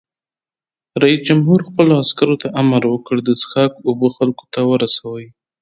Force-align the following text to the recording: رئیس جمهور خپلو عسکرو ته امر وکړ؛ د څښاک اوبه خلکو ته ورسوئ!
رئیس 1.01 1.21
جمهور 1.27 1.59
خپلو 1.69 1.93
عسکرو 2.03 2.35
ته 2.41 2.47
امر 2.61 2.81
وکړ؛ 2.87 3.15
د 3.23 3.29
څښاک 3.39 3.71
اوبه 3.87 4.07
خلکو 4.17 4.43
ته 4.53 4.61
ورسوئ! 4.71 5.25